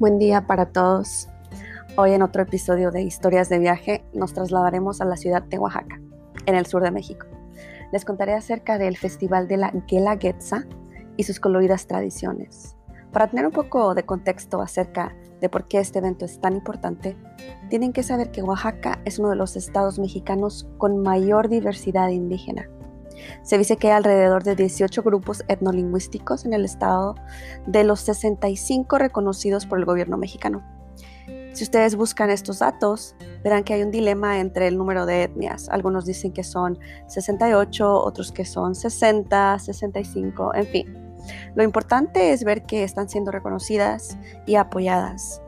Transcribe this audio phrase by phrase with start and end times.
[0.00, 1.28] Buen día para todos.
[1.96, 6.00] Hoy en otro episodio de Historias de Viaje nos trasladaremos a la ciudad de Oaxaca,
[6.46, 7.26] en el sur de México.
[7.92, 10.64] Les contaré acerca del Festival de la Guelaguetza
[11.16, 12.76] y sus coloridas tradiciones.
[13.12, 17.16] Para tener un poco de contexto acerca de por qué este evento es tan importante,
[17.70, 22.68] tienen que saber que Oaxaca es uno de los estados mexicanos con mayor diversidad indígena.
[23.42, 27.14] Se dice que hay alrededor de 18 grupos etnolingüísticos en el estado
[27.66, 30.62] de los 65 reconocidos por el gobierno mexicano.
[31.52, 33.14] Si ustedes buscan estos datos,
[33.44, 35.68] verán que hay un dilema entre el número de etnias.
[35.68, 41.16] Algunos dicen que son 68, otros que son 60, 65, en fin.
[41.54, 45.43] Lo importante es ver que están siendo reconocidas y apoyadas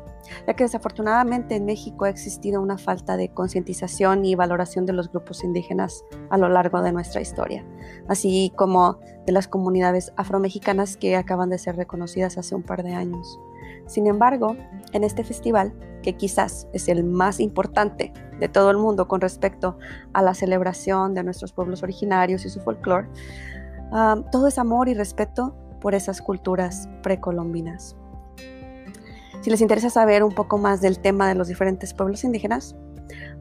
[0.47, 5.11] ya que desafortunadamente en México ha existido una falta de concientización y valoración de los
[5.11, 7.65] grupos indígenas a lo largo de nuestra historia,
[8.09, 12.95] así como de las comunidades afromexicanas que acaban de ser reconocidas hace un par de
[12.95, 13.39] años.
[13.87, 14.57] Sin embargo,
[14.93, 19.79] en este festival, que quizás es el más importante de todo el mundo con respecto
[20.13, 23.09] a la celebración de nuestros pueblos originarios y su folclore,
[23.93, 27.97] ah, todo es amor y respeto por esas culturas precolombinas.
[29.47, 32.75] Si les interesa saber un poco más del tema de los diferentes pueblos indígenas,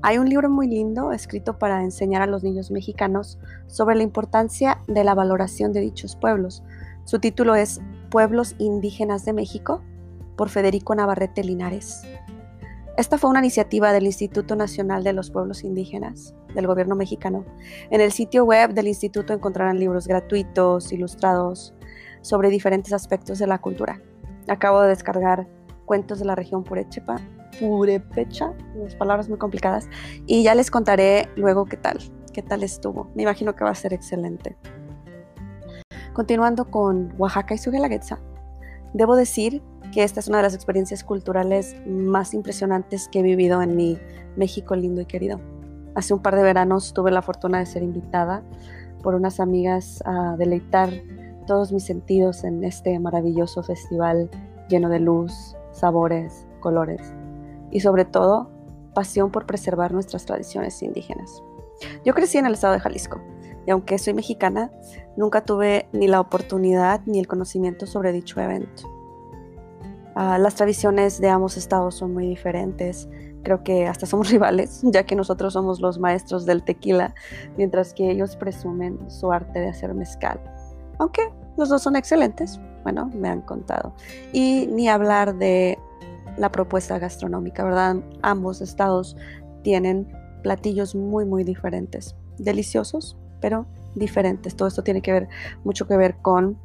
[0.04, 4.84] hay un libro muy lindo escrito para enseñar a los niños mexicanos sobre la importancia
[4.88, 6.62] de la valoración de dichos pueblos.
[7.06, 7.82] Su título es
[8.12, 9.82] Pueblos Indígenas de México
[10.38, 12.04] por Federico Navarrete Linares.
[12.98, 17.46] Esta fue una iniciativa del Instituto Nacional de los Pueblos Indígenas del gobierno mexicano.
[17.90, 21.74] En el sitio web del instituto encontrarán libros gratuitos, ilustrados,
[22.22, 24.00] sobre diferentes aspectos de la cultura.
[24.48, 25.48] Acabo de descargar
[25.86, 27.18] cuentos de la región Purechepa,
[27.60, 29.88] Purepecha, unas palabras muy complicadas,
[30.26, 32.00] y ya les contaré luego qué tal,
[32.34, 33.10] qué tal estuvo.
[33.16, 34.58] Me imagino que va a ser excelente.
[36.14, 38.20] Continuando con Oaxaca y su Guelaguetza,
[38.94, 43.62] debo decir que esta es una de las experiencias culturales más impresionantes que he vivido
[43.62, 43.98] en mi
[44.36, 45.40] México lindo y querido.
[45.96, 48.44] Hace un par de veranos tuve la fortuna de ser invitada
[49.02, 50.90] por unas amigas a deleitar
[51.48, 54.30] todos mis sentidos en este maravilloso festival
[54.68, 57.14] lleno de luz, sabores, colores
[57.72, 58.50] y sobre todo
[58.94, 61.44] pasión por preservar nuestras tradiciones indígenas.
[62.06, 63.22] Yo crecí en el estado de Jalisco
[63.68, 64.72] y aunque soy mexicana,
[65.18, 68.84] nunca tuve ni la oportunidad ni el conocimiento sobre dicho evento.
[70.16, 73.10] Ah, las tradiciones de ambos estados son muy diferentes.
[73.44, 77.14] Creo que hasta somos rivales, ya que nosotros somos los maestros del tequila,
[77.58, 80.40] mientras que ellos presumen su arte de hacer mezcal.
[81.00, 81.22] Aunque
[81.58, 83.94] los dos son excelentes, bueno, me han contado.
[84.32, 85.80] Y ni hablar de
[86.38, 87.96] la propuesta gastronómica, ¿verdad?
[88.22, 89.18] Ambos estados
[89.64, 90.08] tienen
[90.44, 92.16] platillos muy, muy diferentes.
[92.38, 93.66] Deliciosos, pero
[93.96, 94.56] diferentes.
[94.56, 95.30] Todo esto tiene que ver
[95.64, 96.60] mucho que ver con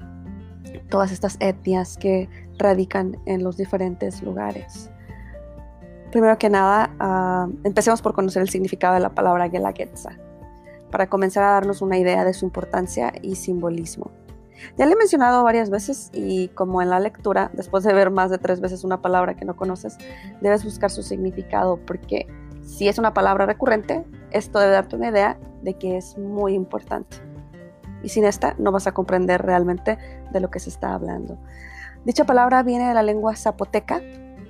[0.91, 4.91] todas estas etnias que radican en los diferentes lugares.
[6.13, 10.11] Primero que nada, ah, empecemos por conocer el significado de la palabra Gelaguetza,
[10.91, 14.11] para comenzar a darnos una idea de su importancia y simbolismo.
[14.77, 18.31] Ya le he mencionado varias veces y como en la lectura, después de ver más
[18.31, 19.99] de tres veces una palabra que no conoces,
[20.41, 22.27] debes buscar su significado porque
[22.63, 27.17] si es una palabra recurrente, esto debe darte una idea de que es muy importante.
[28.03, 29.99] Y sin esta no vas a comprender realmente
[30.33, 31.39] de lo que se está hablando.
[32.05, 34.01] Dicha palabra viene de la lengua zapoteca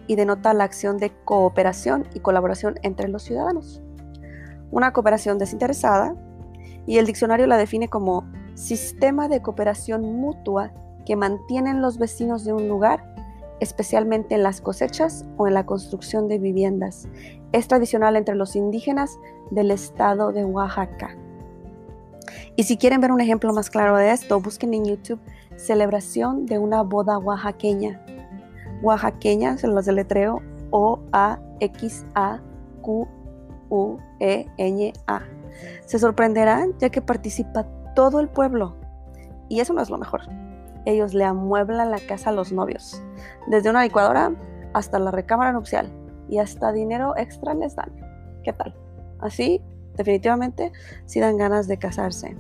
[0.07, 3.83] y denota la acción de cooperación y colaboración entre los ciudadanos.
[4.71, 6.15] Una cooperación desinteresada
[6.87, 8.25] y el diccionario la define como
[8.55, 10.73] sistema de cooperación mutua
[11.07, 13.15] que mantienen los vecinos de un lugar,
[13.61, 17.09] especialmente en las cosechas o en la construcción de viviendas.
[17.53, 19.19] Es tradicional entre los indígenas
[19.51, 21.17] del estado de Oaxaca.
[22.57, 25.21] Y si quieren ver un ejemplo más claro de esto, busquen en YouTube
[25.57, 28.01] celebración de una boda oaxaqueña.
[28.83, 31.41] Oaxaqueña, se los deletreo O-A-X-A-Q-U-E-N-A.
[35.87, 38.77] Se sorprenderán ya que participa todo el pueblo.
[39.49, 40.23] Y eso no es lo mejor.
[40.87, 43.03] Ellos le amueblan la casa a los novios,
[43.47, 44.33] desde una licuadora
[44.73, 45.91] hasta la recámara nupcial
[46.29, 47.93] y hasta dinero extra les dan.
[48.43, 48.75] ¿Qué tal?
[49.19, 49.61] Así,
[49.97, 50.73] definitivamente,
[51.05, 52.37] si dan ganas de casarse.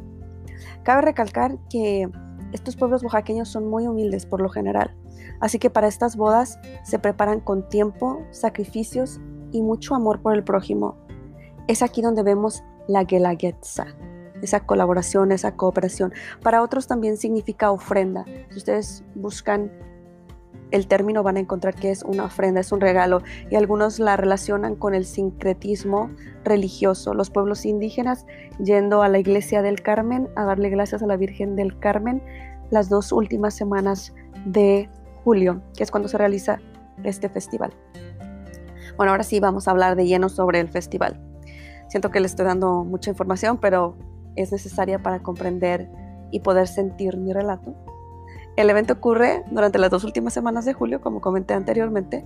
[0.82, 2.08] Cabe recalcar que
[2.52, 4.96] estos pueblos oaxaqueños son muy humildes por lo general,
[5.40, 9.20] así que para estas bodas se preparan con tiempo, sacrificios
[9.52, 10.96] y mucho amor por el prójimo.
[11.68, 13.86] Es aquí donde vemos la Gelaguetza,
[14.42, 16.12] esa colaboración, esa cooperación.
[16.42, 18.24] Para otros también significa ofrenda.
[18.50, 19.70] Si ustedes buscan
[20.70, 24.16] el término van a encontrar que es una ofrenda, es un regalo, y algunos la
[24.16, 26.10] relacionan con el sincretismo
[26.44, 27.14] religioso.
[27.14, 28.26] Los pueblos indígenas
[28.62, 32.22] yendo a la iglesia del Carmen a darle gracias a la Virgen del Carmen
[32.70, 34.14] las dos últimas semanas
[34.44, 34.88] de
[35.24, 36.60] julio, que es cuando se realiza
[37.02, 37.72] este festival.
[38.96, 41.20] Bueno, ahora sí vamos a hablar de lleno sobre el festival.
[41.88, 43.96] Siento que le estoy dando mucha información, pero
[44.36, 45.90] es necesaria para comprender
[46.30, 47.74] y poder sentir mi relato.
[48.56, 52.24] El evento ocurre durante las dos últimas semanas de julio, como comenté anteriormente,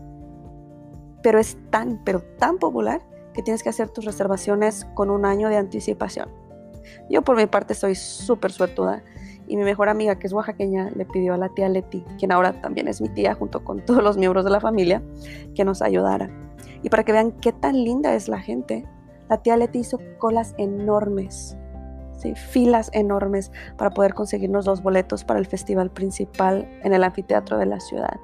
[1.23, 3.03] pero es tan, pero tan popular
[3.33, 6.29] que tienes que hacer tus reservaciones con un año de anticipación.
[7.09, 9.03] Yo por mi parte soy súper suertuda
[9.47, 12.61] y mi mejor amiga, que es oaxaqueña, le pidió a la tía Leti, quien ahora
[12.61, 15.03] también es mi tía, junto con todos los miembros de la familia,
[15.55, 16.31] que nos ayudara.
[16.83, 18.87] Y para que vean qué tan linda es la gente,
[19.29, 21.57] la tía Leti hizo colas enormes,
[22.35, 27.67] filas enormes para poder conseguirnos los boletos para el festival principal en el anfiteatro de
[27.67, 28.19] la ciudad.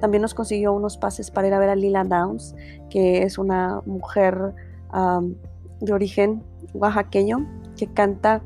[0.00, 2.54] También nos consiguió unos pases para ir a ver a Lila Downs,
[2.90, 4.54] que es una mujer
[5.80, 6.42] de origen
[6.72, 7.46] oaxaqueño
[7.76, 8.42] que canta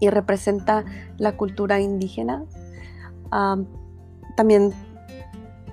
[0.00, 0.84] y representa
[1.18, 2.44] la cultura indígena.
[4.36, 4.72] también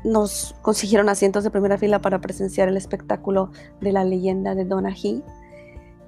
[0.03, 3.51] nos consiguieron asientos de primera fila para presenciar el espectáculo
[3.81, 5.23] de la leyenda de Donají,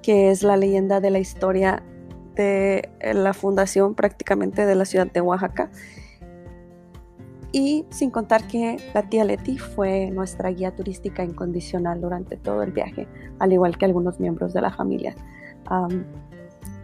[0.02, 1.82] que es la leyenda de la historia
[2.34, 5.70] de la fundación prácticamente de la ciudad de Oaxaca.
[7.52, 12.72] Y sin contar que la tía Leti fue nuestra guía turística incondicional durante todo el
[12.72, 13.06] viaje,
[13.38, 15.14] al igual que algunos miembros de la familia.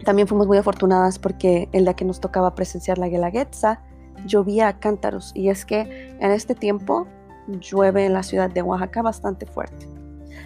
[0.05, 3.81] también fuimos muy afortunadas porque el día que nos tocaba presenciar la Guelaguetza,
[4.25, 7.07] llovía a cántaros y es que en este tiempo
[7.47, 9.87] llueve en la ciudad de Oaxaca bastante fuerte.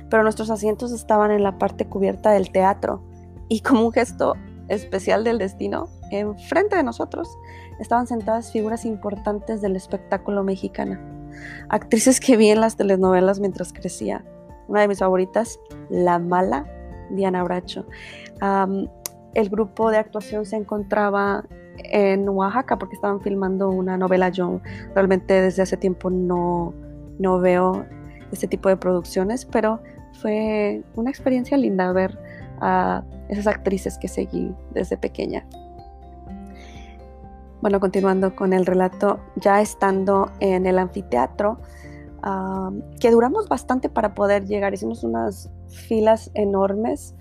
[0.09, 3.03] Pero nuestros asientos estaban en la parte cubierta del teatro
[3.49, 4.35] y como un gesto
[4.73, 7.27] especial del destino, enfrente de nosotros
[7.79, 10.99] estaban sentadas figuras importantes del espectáculo mexicano,
[11.69, 14.23] actrices que vi en las telenovelas mientras crecía.
[14.67, 15.59] Una de mis favoritas,
[15.89, 16.65] La Mala,
[17.09, 17.85] Diana Bracho.
[19.33, 21.43] el grupo de actuación se encontraba
[21.77, 24.29] en Oaxaca porque estaban filmando una novela.
[24.29, 24.61] Yo
[24.93, 26.73] realmente desde hace tiempo no,
[27.19, 27.85] no veo
[28.31, 29.81] este tipo de producciones, pero
[30.21, 32.17] fue una experiencia linda ver
[33.29, 35.45] esas actrices que seguí desde pequeña.
[37.61, 41.59] Bueno, continuando con el relato, ya estando en el anfiteatro,
[42.99, 47.15] que duramos bastante para poder llegar, hicimos unas filas enormes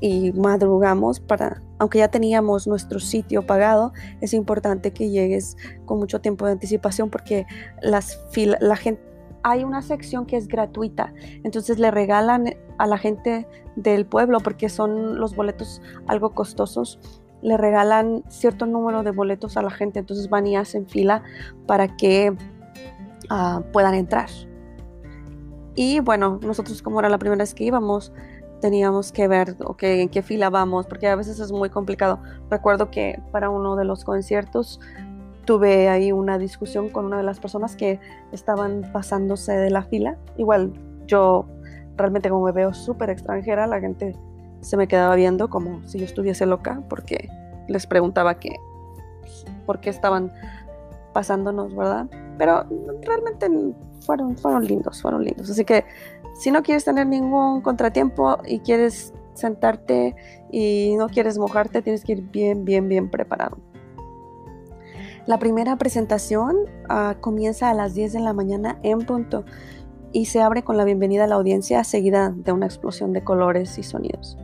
[0.00, 6.20] y madrugamos para, aunque ya teníamos nuestro sitio pagado, es importante que llegues con mucho
[6.20, 7.46] tiempo de anticipación porque
[7.80, 8.18] las
[8.60, 9.02] la gente,
[9.48, 11.14] hay una sección que es gratuita,
[11.44, 13.46] entonces le regalan a la gente
[13.76, 16.98] del pueblo, porque son los boletos algo costosos,
[17.42, 21.22] le regalan cierto número de boletos a la gente, entonces van y hacen fila
[21.64, 22.36] para que
[23.30, 24.30] ah, puedan entrar.
[25.76, 28.12] Y bueno, nosotros como era la primera vez que íbamos,
[28.60, 32.18] teníamos que ver okay, en qué fila vamos, porque a veces es muy complicado.
[32.50, 34.80] Recuerdo que para uno de los conciertos
[35.46, 38.00] tuve ahí una discusión con una de las personas que
[38.32, 40.18] estaban pasándose de la fila.
[40.36, 40.72] Igual
[41.06, 41.46] yo
[41.96, 44.14] realmente como me veo súper extranjera, la gente
[44.60, 47.30] se me quedaba viendo como si yo estuviese loca porque
[47.68, 48.56] les preguntaba que
[49.64, 50.32] por qué estaban
[51.12, 52.06] pasándonos, ¿verdad?
[52.36, 52.66] Pero
[53.02, 53.48] realmente
[54.00, 55.48] fueron, fueron lindos, fueron lindos.
[55.48, 55.84] Así que
[56.34, 60.14] si no quieres tener ningún contratiempo y quieres sentarte
[60.50, 63.58] y no quieres mojarte, tienes que ir bien, bien, bien preparado.
[65.26, 66.56] La primera presentación
[66.88, 69.44] ah, comienza a las 10 de la mañana en punto
[70.12, 73.76] y se abre con la bienvenida a la audiencia seguida de una explosión de colores
[73.76, 74.38] y sonidos.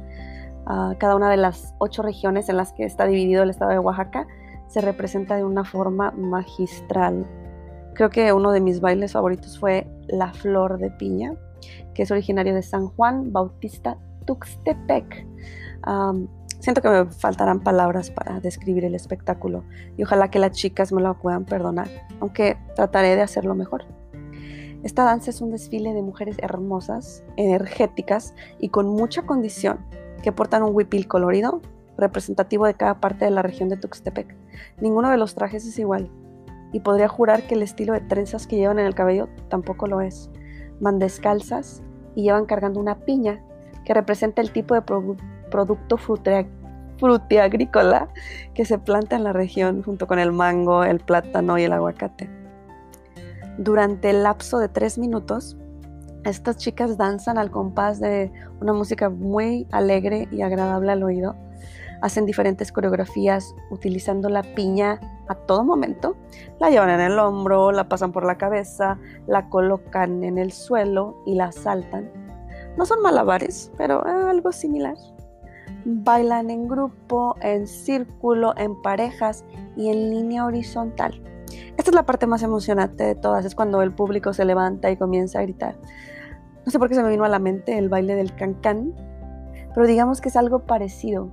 [0.66, 3.78] Ah, cada una de las ocho regiones en las que está dividido el estado de
[3.78, 4.26] Oaxaca
[4.66, 7.26] se representa de una forma magistral.
[7.94, 11.34] Creo que uno de mis bailes favoritos fue La Flor de Piña,
[11.94, 15.26] que es originario de San Juan Bautista Tuxtepec.
[16.62, 19.64] Siento que me faltarán palabras para describir el espectáculo
[19.96, 21.88] y ojalá que las chicas me lo puedan perdonar,
[22.20, 23.84] aunque trataré de hacerlo mejor.
[24.84, 29.80] Esta danza es un desfile de mujeres hermosas, energéticas y con mucha condición
[30.22, 31.60] que portan un huipil colorido,
[31.98, 34.36] representativo de cada parte de la región de Tuxtepec.
[34.80, 36.10] Ninguno de los trajes es igual,
[36.72, 40.00] y podría jurar que el estilo de trenzas que llevan en el cabello tampoco lo
[40.00, 40.30] es.
[40.78, 41.82] Van descalzas
[42.14, 43.42] y llevan cargando una piña
[43.84, 44.82] que representa el tipo de
[45.52, 45.96] producto
[46.98, 48.08] frutiagrícola
[48.54, 52.28] que se planta en la región junto con el mango, el plátano y el aguacate.
[53.58, 55.56] Durante el lapso de tres minutos,
[56.24, 61.36] estas chicas danzan al compás de una música muy alegre y agradable al oído.
[62.00, 66.16] Hacen diferentes coreografías utilizando la piña a todo momento.
[66.60, 71.22] La llevan en el hombro, la pasan por la cabeza, la colocan en el suelo
[71.26, 72.10] y la saltan.
[72.76, 74.96] No son malabares, pero algo similar.
[75.84, 79.44] Bailan en grupo, en círculo, en parejas
[79.76, 81.22] y en línea horizontal.
[81.76, 84.96] Esta es la parte más emocionante de todas, es cuando el público se levanta y
[84.96, 85.76] comienza a gritar.
[86.64, 88.94] No sé por qué se me vino a la mente el baile del cancán,
[89.74, 91.30] pero digamos que es algo parecido,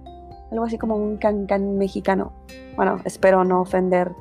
[0.51, 2.33] algo así como un cancán mexicano.
[2.75, 4.11] Bueno, espero no ofender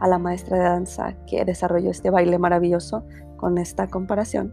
[0.00, 3.04] a la maestra de danza que desarrolló este baile maravilloso
[3.36, 4.52] con esta comparación.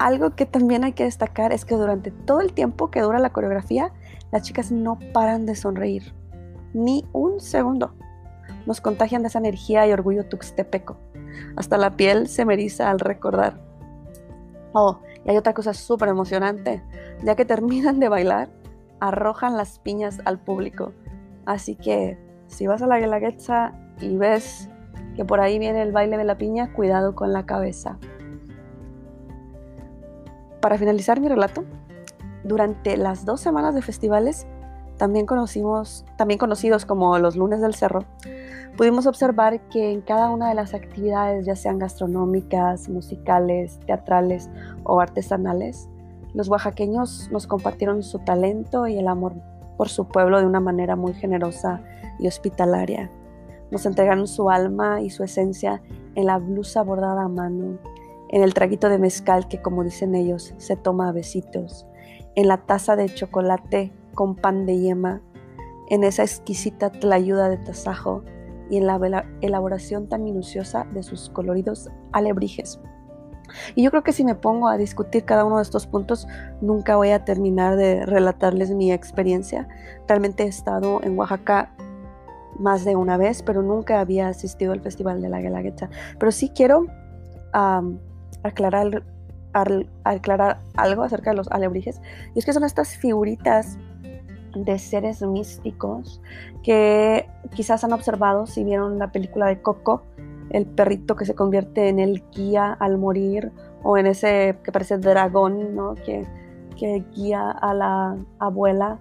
[0.00, 3.34] Algo que también hay que destacar es que durante todo el tiempo que dura la
[3.34, 3.92] coreografía,
[4.32, 6.14] las chicas no paran de sonreír,
[6.72, 7.92] ni un segundo.
[8.64, 10.96] Nos contagian de esa energía y orgullo tuxtepeco.
[11.54, 13.60] Hasta la piel se me al recordar.
[14.72, 16.82] Oh, y hay otra cosa súper emocionante.
[17.22, 18.48] Ya que terminan de bailar,
[19.00, 20.94] arrojan las piñas al público.
[21.44, 22.16] Así que
[22.46, 24.70] si vas a la Guelaguetza y ves
[25.14, 27.98] que por ahí viene el baile de la piña, cuidado con la cabeza.
[30.60, 31.64] Para finalizar mi relato,
[32.44, 34.46] durante las dos semanas de festivales,
[34.98, 38.04] también, conocidos como los lunes del cerro,
[38.76, 44.50] pudimos observar que en cada una de las actividades, ya sean gastronómicas, musicales, teatrales
[44.84, 45.88] o artesanales,
[46.34, 49.34] los oaxaqueños nos compartieron su talento y el amor
[49.78, 51.80] por su pueblo de una manera muy generosa
[52.18, 53.10] y hospitalaria.
[53.70, 55.80] Nos entregaron su alma y su esencia
[56.14, 57.78] en la blusa bordada a mano,
[58.32, 61.86] en el traguito de mezcal que, como dicen ellos, se toma a besitos,
[62.36, 65.20] en la taza de chocolate con pan de yema,
[65.88, 68.22] en esa exquisita tlayuda de tasajo
[68.70, 72.80] y en la elaboración tan minuciosa de sus coloridos alebrijes.
[73.74, 76.28] Y yo creo que si me pongo a discutir cada uno de estos puntos,
[76.60, 79.66] nunca voy a terminar de relatarles mi experiencia.
[80.06, 81.74] Realmente he estado en Oaxaca
[82.60, 85.90] más de una vez, pero nunca había asistido al Festival de la Guelaguetza.
[86.18, 86.86] Pero sí quiero
[88.42, 89.04] aclarar,
[90.04, 92.00] aclarar algo acerca de los alebrijes.
[92.34, 93.78] Y es que son estas figuritas
[94.54, 96.20] de seres místicos
[96.62, 100.02] que quizás han observado si vieron la película de Coco,
[100.50, 104.98] el perrito que se convierte en el guía al morir o en ese que parece
[104.98, 105.94] dragón, ¿no?
[105.94, 106.26] Que,
[106.76, 108.98] que guía a la abuela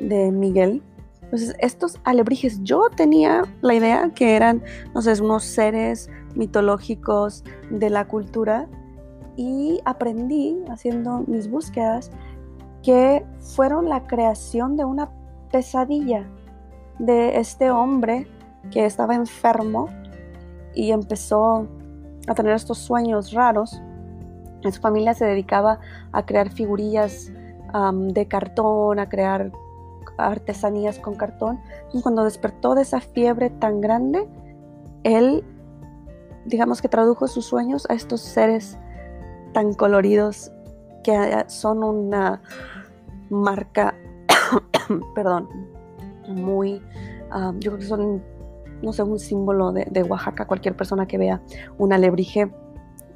[0.00, 0.82] de Miguel.
[1.30, 7.88] Entonces, estos alebrijes, yo tenía la idea que eran, no sé, unos seres mitológicos de
[7.88, 8.66] la cultura
[9.36, 12.10] y aprendí haciendo mis búsquedas
[12.82, 15.08] que fueron la creación de una
[15.52, 16.28] pesadilla
[16.98, 18.26] de este hombre
[18.72, 19.88] que estaba enfermo
[20.74, 21.68] y empezó
[22.26, 23.80] a tener estos sueños raros.
[24.62, 25.78] En su familia se dedicaba
[26.10, 27.32] a crear figurillas
[27.92, 29.52] de cartón, a crear
[30.26, 31.60] artesanías con cartón.
[32.02, 34.28] Cuando despertó de esa fiebre tan grande,
[35.04, 35.44] él,
[36.46, 38.78] digamos que tradujo sus sueños a estos seres
[39.52, 40.52] tan coloridos
[41.02, 42.42] que son una
[43.30, 43.94] marca,
[45.14, 45.48] perdón,
[46.28, 46.82] muy,
[47.58, 48.22] yo creo que son,
[48.82, 50.46] no sé, un símbolo de, de, Oaxaca.
[50.46, 51.40] Cualquier persona que vea
[51.78, 52.52] un alebrije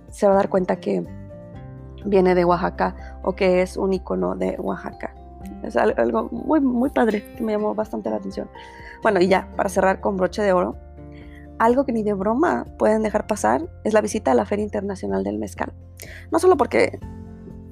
[0.08, 1.04] se va a dar cuenta que
[2.04, 5.14] viene de Oaxaca o que es un icono de Oaxaca.
[5.62, 8.48] Es algo muy, muy padre que me llamó bastante la atención.
[9.02, 10.76] Bueno, y ya, para cerrar con broche de oro,
[11.58, 15.24] algo que ni de broma pueden dejar pasar es la visita a la Feria Internacional
[15.24, 15.72] del Mezcal.
[16.30, 16.98] No solo porque,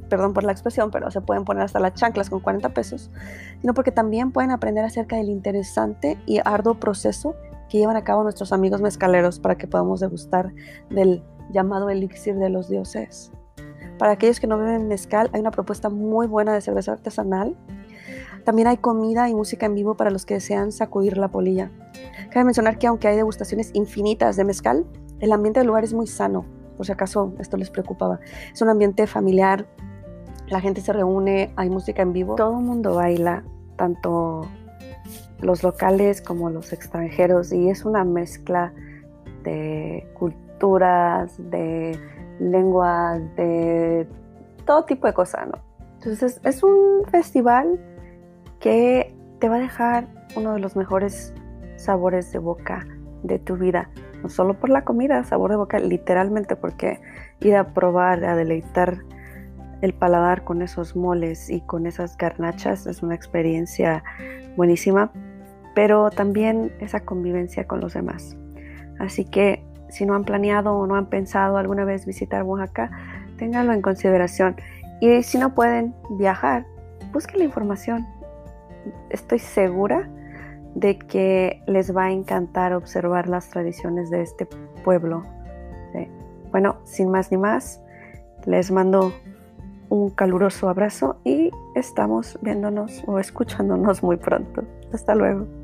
[0.08, 3.10] perdón por la expresión, pero se pueden poner hasta las chanclas con 40 pesos,
[3.60, 7.34] sino porque también pueden aprender acerca del interesante y arduo proceso
[7.68, 10.52] que llevan a cabo nuestros amigos mezcaleros para que podamos degustar
[10.90, 13.32] del llamado elixir de los dioses.
[14.02, 17.56] Para aquellos que no beben mezcal, hay una propuesta muy buena de cerveza artesanal.
[18.44, 21.70] También hay comida y música en vivo para los que desean sacudir la polilla.
[22.32, 24.84] Cabe mencionar que aunque hay degustaciones infinitas de mezcal,
[25.20, 26.44] el ambiente del lugar es muy sano,
[26.76, 28.18] por si acaso esto les preocupaba.
[28.52, 29.68] Es un ambiente familiar,
[30.48, 33.44] la gente se reúne, hay música en vivo, todo el mundo baila,
[33.76, 34.48] tanto
[35.38, 38.72] los locales como los extranjeros, y es una mezcla
[39.44, 41.96] de culturas, de
[42.50, 44.08] lenguas, de
[44.64, 45.58] todo tipo de cosas, ¿no?
[45.94, 47.78] Entonces es un festival
[48.60, 51.34] que te va a dejar uno de los mejores
[51.76, 52.86] sabores de boca
[53.22, 53.90] de tu vida.
[54.22, 57.00] No solo por la comida, sabor de boca, literalmente porque
[57.40, 58.98] ir a probar, a deleitar
[59.80, 64.04] el paladar con esos moles y con esas garnachas es una experiencia
[64.56, 65.10] buenísima,
[65.74, 68.36] pero también esa convivencia con los demás.
[69.00, 72.90] Así que si no han planeado o no han pensado alguna vez visitar Oaxaca,
[73.36, 74.56] ténganlo en consideración.
[75.00, 76.64] Y si no pueden viajar,
[77.12, 78.06] busquen la información.
[79.10, 80.08] Estoy segura
[80.74, 84.48] de que les va a encantar observar las tradiciones de este
[84.82, 85.22] pueblo.
[86.50, 87.80] Bueno, sin más ni más,
[88.44, 89.12] les mando
[89.88, 94.62] un caluroso abrazo y estamos viéndonos o escuchándonos muy pronto.
[94.92, 95.61] Hasta luego.